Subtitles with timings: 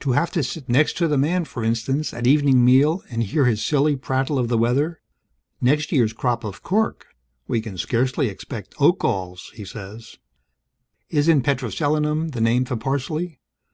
[0.00, 3.46] To have to sit next to the man, for instance, at evening meal and hear
[3.46, 5.00] his silly prattle of the weather.
[5.62, 7.06] Next year's crop of cork:
[7.48, 10.18] we can scarcely expect oak galls, he says.
[11.08, 13.40] Isn't petroselinum the name for parsley?